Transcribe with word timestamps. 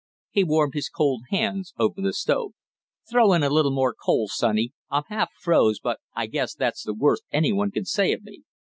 He 0.31 0.43
warmed 0.43 0.73
his 0.73 0.89
cold 0.89 1.25
hands 1.29 1.75
over 1.77 2.01
the 2.01 2.11
stove. 2.11 2.53
"Throw 3.07 3.33
in 3.33 3.43
a 3.43 3.51
little 3.51 3.69
more 3.69 3.93
coal, 3.93 4.27
sonny; 4.27 4.71
I'm 4.89 5.03
half 5.09 5.29
froze, 5.39 5.79
but 5.79 5.99
I 6.15 6.25
guess 6.25 6.55
that's 6.55 6.81
the 6.81 6.95
worst 6.95 7.21
any 7.31 7.53
one 7.53 7.69
can 7.69 7.85
say 7.85 8.11
of 8.13 8.23
me!" 8.23 8.41